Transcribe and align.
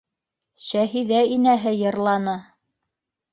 Шәһиҙә 0.67 1.19
инәһе 1.35 1.75
йырланы. 1.83 2.35